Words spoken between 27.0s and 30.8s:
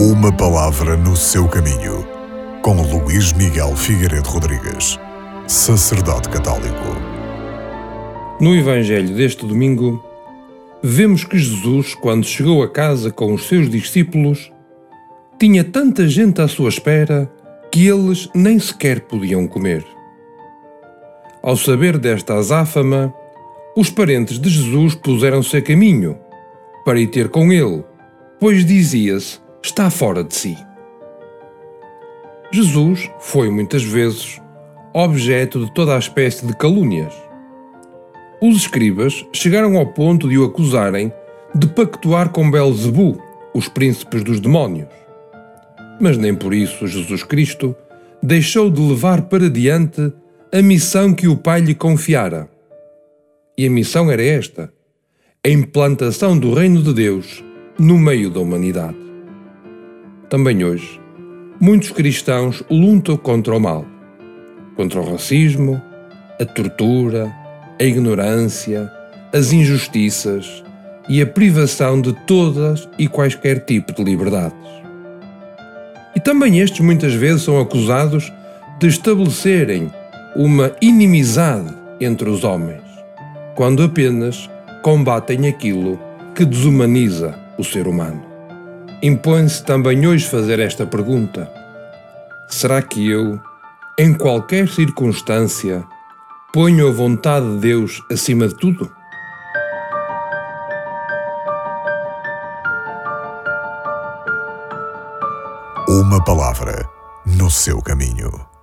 ir ter com ele, pois dizia-se está fora de si.